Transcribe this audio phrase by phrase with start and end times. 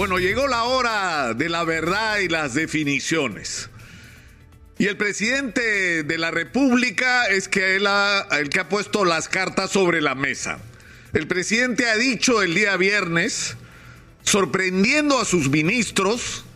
[0.00, 3.68] Bueno, llegó la hora de la verdad y las definiciones.
[4.78, 7.86] Y el presidente de la República es que él
[8.30, 10.58] el que ha puesto las cartas sobre la mesa.
[11.12, 13.58] El presidente ha dicho el día viernes,
[14.22, 16.46] sorprendiendo a sus ministros,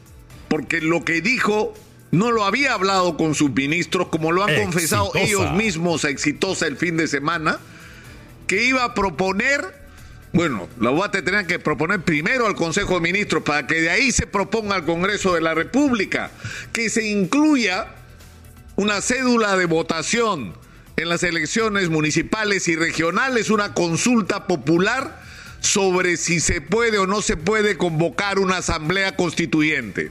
[0.48, 1.74] porque lo que dijo
[2.12, 6.78] no lo había hablado con sus ministros, como lo han confesado ellos mismos exitosa el
[6.78, 7.60] fin de semana,
[8.46, 9.83] que iba a proponer
[10.34, 14.10] bueno, la UAT tendrá que proponer primero al Consejo de Ministros para que de ahí
[14.10, 16.32] se proponga al Congreso de la República
[16.72, 17.86] que se incluya
[18.74, 20.52] una cédula de votación
[20.96, 25.22] en las elecciones municipales y regionales, una consulta popular
[25.60, 30.10] sobre si se puede o no se puede convocar una asamblea constituyente.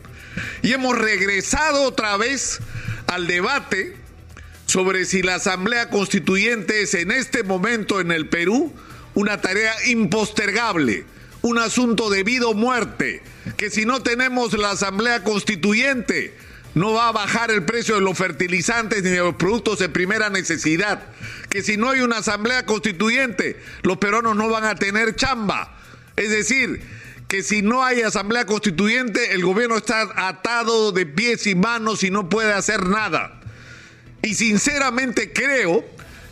[0.62, 2.60] Y hemos regresado otra vez
[3.08, 3.98] al debate
[4.68, 8.74] sobre si la asamblea constituyente es en este momento en el Perú
[9.16, 11.06] una tarea impostergable,
[11.42, 13.22] un asunto de vida o muerte,
[13.58, 16.36] que si no tenemos la Asamblea Constituyente,
[16.76, 20.30] no va a bajar el precio de los fertilizantes ni de los productos de primera
[20.30, 21.04] necesidad,
[21.50, 25.78] que si no hay una Asamblea Constituyente, los peruanos no van a tener chamba.
[26.16, 26.82] Es decir,
[27.28, 32.10] que si no hay Asamblea Constituyente, el gobierno está atado de pies y manos y
[32.12, 33.40] no puede hacer nada.
[34.22, 35.84] Y sinceramente creo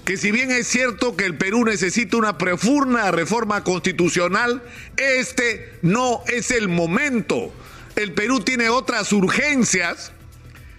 [0.05, 4.63] que si bien es cierto que el Perú necesita una profunda reforma constitucional,
[4.97, 7.53] este no es el momento.
[7.95, 10.11] El Perú tiene otras urgencias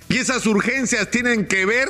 [0.09, 1.89] y esas urgencias tienen que ver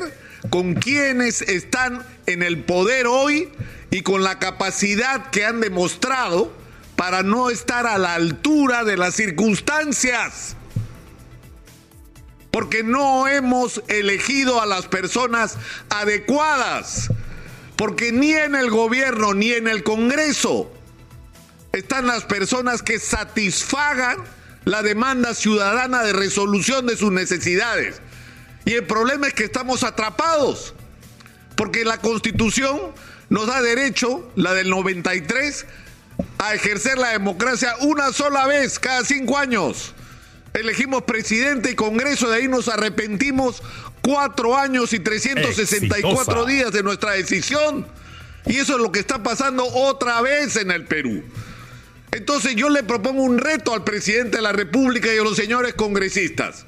[0.49, 3.49] con quienes están en el poder hoy
[3.89, 6.53] y con la capacidad que han demostrado
[6.95, 10.55] para no estar a la altura de las circunstancias.
[12.51, 15.57] Porque no hemos elegido a las personas
[15.89, 17.09] adecuadas
[17.75, 20.71] porque ni en el gobierno ni en el Congreso
[21.71, 24.17] están las personas que satisfagan
[24.65, 28.01] la demanda ciudadana de resolución de sus necesidades.
[28.65, 30.73] Y el problema es que estamos atrapados,
[31.55, 32.79] porque la constitución
[33.29, 35.65] nos da derecho, la del 93,
[36.37, 39.93] a ejercer la democracia una sola vez cada cinco años.
[40.53, 43.63] Elegimos presidente y Congreso, de ahí nos arrepentimos
[44.01, 47.87] cuatro años y 364 días de nuestra decisión.
[48.45, 51.23] Y eso es lo que está pasando otra vez en el Perú.
[52.11, 55.73] Entonces yo le propongo un reto al presidente de la República y a los señores
[55.73, 56.65] congresistas.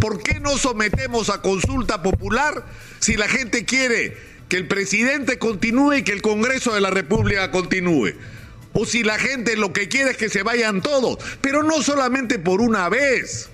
[0.00, 2.64] ¿Por qué no sometemos a consulta popular
[2.98, 4.16] si la gente quiere
[4.48, 8.14] que el presidente continúe y que el Congreso de la República continúe?
[8.80, 12.38] O si la gente lo que quiere es que se vayan todos, pero no solamente
[12.38, 13.50] por una vez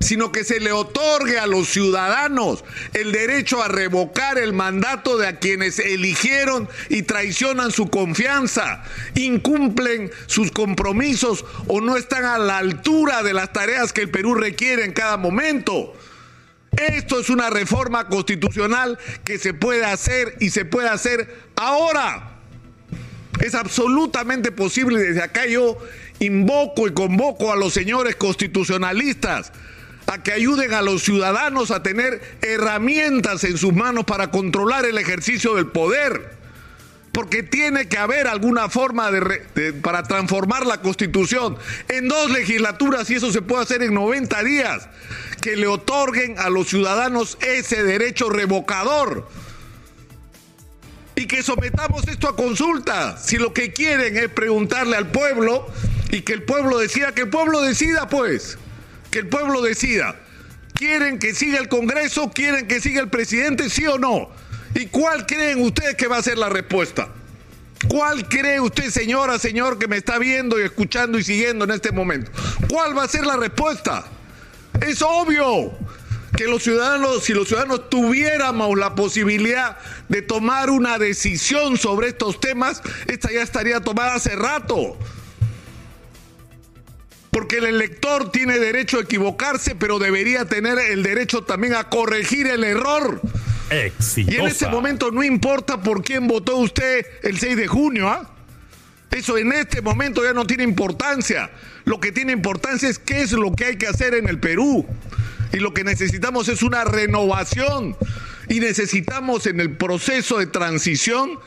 [0.00, 5.26] sino que se le otorgue a los ciudadanos el derecho a revocar el mandato de
[5.26, 8.84] a quienes eligieron y traicionan su confianza,
[9.16, 14.36] incumplen sus compromisos o no están a la altura de las tareas que el Perú
[14.36, 15.94] requiere en cada momento.
[16.70, 22.37] Esto es una reforma constitucional que se puede hacer y se puede hacer ahora.
[23.48, 25.78] Es absolutamente posible desde acá yo
[26.18, 29.52] invoco y convoco a los señores constitucionalistas
[30.06, 34.98] a que ayuden a los ciudadanos a tener herramientas en sus manos para controlar el
[34.98, 36.36] ejercicio del poder.
[37.10, 41.56] Porque tiene que haber alguna forma de, para transformar la constitución
[41.88, 44.90] en dos legislaturas y eso se puede hacer en 90 días.
[45.40, 49.26] Que le otorguen a los ciudadanos ese derecho revocador
[51.18, 53.18] y que sometamos esto a consulta.
[53.18, 55.66] Si lo que quieren es preguntarle al pueblo
[56.10, 58.56] y que el pueblo decida, que el pueblo decida pues
[59.10, 60.14] que el pueblo decida.
[60.74, 62.30] ¿Quieren que siga el Congreso?
[62.30, 63.68] ¿Quieren que siga el presidente?
[63.68, 64.30] ¿Sí o no?
[64.76, 67.08] ¿Y cuál creen ustedes que va a ser la respuesta?
[67.88, 71.90] ¿Cuál cree usted, señora, señor, que me está viendo y escuchando y siguiendo en este
[71.90, 72.30] momento?
[72.68, 74.04] ¿Cuál va a ser la respuesta?
[74.86, 75.76] Es obvio
[76.38, 79.76] que los ciudadanos, si los ciudadanos tuviéramos la posibilidad
[80.08, 84.96] de tomar una decisión sobre estos temas, esta ya estaría tomada hace rato
[87.32, 92.46] porque el elector tiene derecho a equivocarse, pero debería tener el derecho también a corregir
[92.46, 93.20] el error.
[94.16, 98.30] Y en ese momento no importa por quién votó usted el 6 de junio, ¿ah?
[99.10, 101.50] Eso en este momento ya no tiene importancia.
[101.84, 104.86] Lo que tiene importancia es qué es lo que hay que hacer en el Perú.
[105.52, 107.96] Y lo que necesitamos es una renovación.
[108.48, 111.38] Y necesitamos en el proceso de transición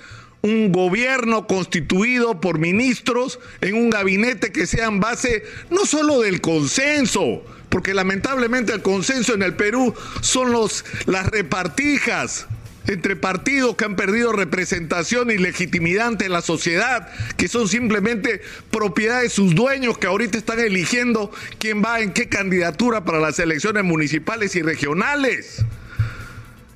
[0.44, 6.42] un gobierno constituido por ministros en un gabinete que sea en base no solo del
[6.42, 12.48] consenso, porque lamentablemente el consenso en el Perú son los, las repartijas
[12.88, 18.42] entre partidos que han perdido representación y legitimidad ante la sociedad, que son simplemente
[18.72, 23.38] propiedad de sus dueños que ahorita están eligiendo quién va en qué candidatura para las
[23.40, 25.64] elecciones municipales y regionales.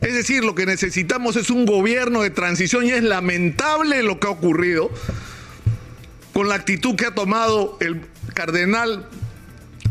[0.02, 4.28] Es decir, lo que necesitamos es un gobierno de transición y es lamentable lo que
[4.28, 4.92] ha ocurrido
[6.34, 8.02] con la actitud que ha tomado el
[8.34, 9.08] cardenal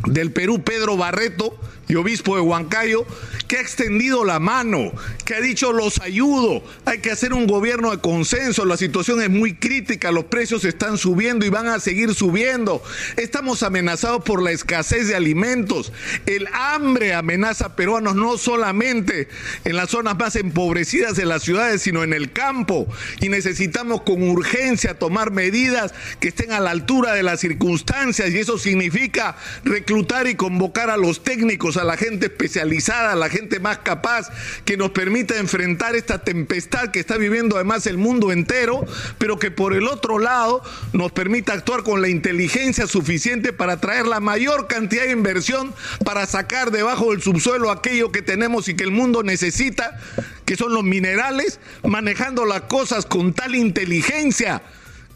[0.06, 1.58] del Perú, Pedro Barreto,
[1.88, 3.06] y obispo de Huancayo,
[3.48, 4.92] que ha extendido la mano,
[5.24, 9.30] que ha dicho los ayudo, hay que hacer un gobierno de consenso, la situación es
[9.30, 12.82] muy crítica, los precios están subiendo y van a seguir subiendo,
[13.16, 15.92] estamos amenazados por la escasez de alimentos,
[16.26, 19.28] el hambre amenaza a peruanos no solamente
[19.64, 22.86] en las zonas más empobrecidas de las ciudades, sino en el campo,
[23.20, 28.38] y necesitamos con urgencia tomar medidas que estén a la altura de las circunstancias, y
[28.38, 33.60] eso significa reclutar y convocar a los técnicos, a la gente especializada, a la gente
[33.60, 34.30] más capaz,
[34.64, 38.84] que nos permita enfrentar esta tempestad que está viviendo además el mundo entero,
[39.18, 40.62] pero que por el otro lado
[40.92, 45.74] nos permita actuar con la inteligencia suficiente para traer la mayor cantidad de inversión
[46.04, 49.98] para sacar debajo del subsuelo aquello que tenemos y que el mundo necesita,
[50.44, 54.62] que son los minerales, manejando las cosas con tal inteligencia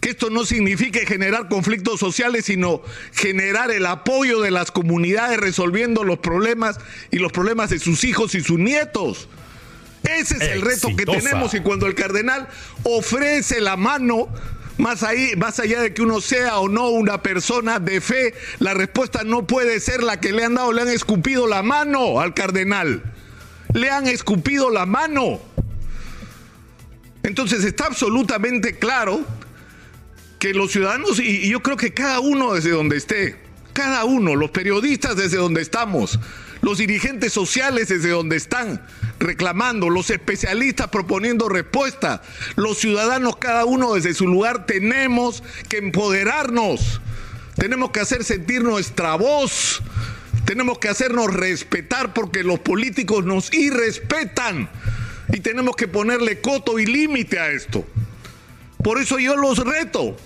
[0.00, 6.04] que esto no signifique generar conflictos sociales, sino generar el apoyo de las comunidades resolviendo
[6.04, 6.78] los problemas
[7.10, 9.28] y los problemas de sus hijos y sus nietos.
[10.04, 12.48] Ese es el reto que tenemos y cuando el cardenal
[12.84, 14.28] ofrece la mano,
[14.78, 18.74] más, ahí, más allá de que uno sea o no una persona de fe, la
[18.74, 22.32] respuesta no puede ser la que le han dado, le han escupido la mano al
[22.32, 23.02] cardenal.
[23.74, 25.40] Le han escupido la mano.
[27.22, 29.26] Entonces está absolutamente claro
[30.38, 33.37] que los ciudadanos, y, yo creo que cada uno desde donde esté,
[33.73, 36.19] cada uno, los periodistas desde donde estamos,
[36.62, 38.85] los dirigentes sociales desde donde están
[39.20, 42.23] reclamando, los especialistas proponiendo respuesta,
[42.56, 47.00] los ciudadanos cada uno desde su lugar, tenemos que empoderarnos,
[47.56, 49.82] tenemos que hacer sentir nuestra voz,
[50.44, 54.69] tenemos que hacernos respetar porque los políticos nos irrespetan
[55.32, 57.85] y tenemos que ponerle coto y límite a esto.
[58.82, 60.17] Por eso yo los reto.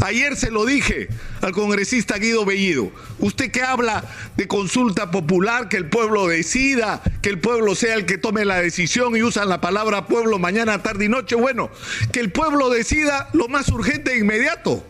[0.00, 1.08] Ayer se lo dije
[1.40, 2.92] al congresista Guido Bellido.
[3.18, 4.04] Usted que habla
[4.36, 8.60] de consulta popular, que el pueblo decida, que el pueblo sea el que tome la
[8.60, 11.34] decisión y usan la palabra pueblo mañana, tarde y noche.
[11.34, 11.70] Bueno,
[12.12, 14.84] que el pueblo decida lo más urgente e inmediato.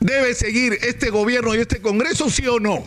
[0.00, 2.84] ¿Debe seguir este gobierno y este Congreso, sí o no?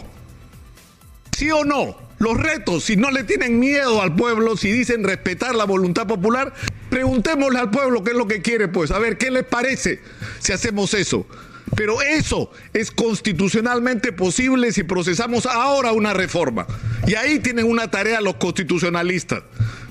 [1.31, 2.04] ¿Sí o no?
[2.17, 6.53] Los retos, si no le tienen miedo al pueblo, si dicen respetar la voluntad popular,
[6.95, 9.99] Preguntémosle al pueblo qué es lo que quiere, pues, a ver qué les parece
[10.39, 11.27] si hacemos eso.
[11.75, 16.65] Pero eso es constitucionalmente posible si procesamos ahora una reforma.
[17.05, 19.43] Y ahí tienen una tarea los constitucionalistas,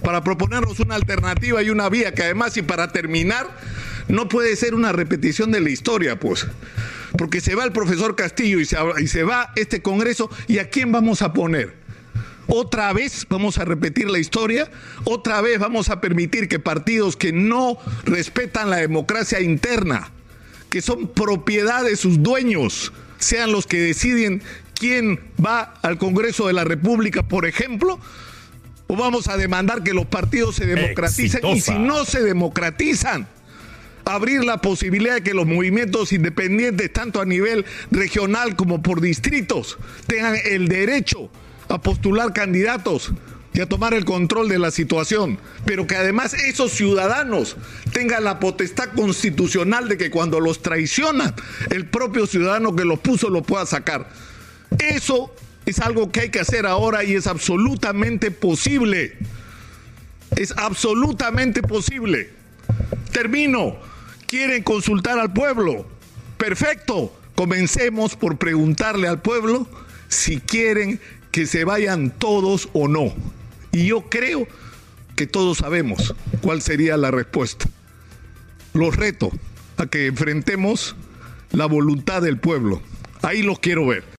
[0.02, 3.50] para proponernos una alternativa y una vía que además, y para terminar,
[4.08, 6.46] no puede ser una repetición de la historia, pues.
[7.18, 10.70] Porque se va el profesor Castillo y se, y se va este Congreso, ¿y a
[10.70, 11.83] quién vamos a poner?
[12.46, 14.70] Otra vez vamos a repetir la historia,
[15.04, 20.10] otra vez vamos a permitir que partidos que no respetan la democracia interna,
[20.70, 24.42] que son propiedad de sus dueños, sean los que deciden
[24.74, 27.98] quién va al Congreso de la República, por ejemplo,
[28.86, 31.46] o vamos a demandar que los partidos se democraticen.
[31.46, 33.26] Y si no se democratizan,
[34.04, 39.78] abrir la posibilidad de que los movimientos independientes, tanto a nivel regional como por distritos,
[40.06, 41.30] tengan el derecho
[41.74, 43.12] a postular candidatos
[43.52, 47.56] y a tomar el control de la situación, pero que además esos ciudadanos
[47.92, 51.34] tengan la potestad constitucional de que cuando los traiciona,
[51.70, 54.08] el propio ciudadano que los puso lo pueda sacar.
[54.78, 55.32] Eso
[55.66, 59.16] es algo que hay que hacer ahora y es absolutamente posible.
[60.36, 62.30] Es absolutamente posible.
[63.12, 63.76] Termino.
[64.26, 65.86] ¿Quieren consultar al pueblo?
[66.38, 67.16] Perfecto.
[67.36, 69.68] Comencemos por preguntarle al pueblo
[70.08, 71.00] si quieren
[71.34, 73.12] que se vayan todos o no.
[73.72, 74.46] Y yo creo
[75.16, 77.68] que todos sabemos cuál sería la respuesta.
[78.72, 79.32] Los reto
[79.76, 80.94] a que enfrentemos
[81.50, 82.80] la voluntad del pueblo.
[83.22, 84.04] Ahí los quiero ver.